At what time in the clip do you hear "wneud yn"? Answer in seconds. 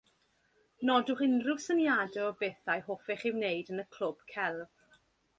3.35-3.83